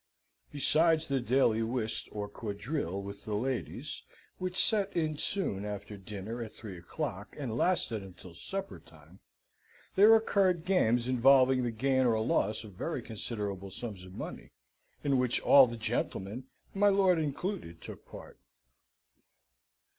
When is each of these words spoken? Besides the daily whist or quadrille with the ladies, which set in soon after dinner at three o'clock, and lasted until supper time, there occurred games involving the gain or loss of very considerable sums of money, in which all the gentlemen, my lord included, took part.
Besides 0.51 1.07
the 1.07 1.19
daily 1.19 1.61
whist 1.61 2.09
or 2.11 2.27
quadrille 2.27 2.99
with 2.99 3.23
the 3.23 3.35
ladies, 3.35 4.01
which 4.39 4.57
set 4.57 4.91
in 4.97 5.15
soon 5.19 5.63
after 5.63 5.95
dinner 5.95 6.41
at 6.41 6.53
three 6.55 6.79
o'clock, 6.79 7.35
and 7.37 7.55
lasted 7.55 8.01
until 8.01 8.33
supper 8.33 8.79
time, 8.79 9.19
there 9.95 10.15
occurred 10.15 10.65
games 10.65 11.07
involving 11.07 11.61
the 11.61 11.69
gain 11.69 12.07
or 12.07 12.19
loss 12.19 12.63
of 12.63 12.73
very 12.73 13.03
considerable 13.03 13.69
sums 13.69 14.03
of 14.03 14.15
money, 14.15 14.49
in 15.03 15.19
which 15.19 15.39
all 15.41 15.67
the 15.67 15.77
gentlemen, 15.77 16.45
my 16.73 16.89
lord 16.89 17.19
included, 17.19 17.79
took 17.79 18.03
part. 18.07 18.39